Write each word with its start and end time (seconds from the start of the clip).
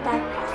拜 0.00 0.45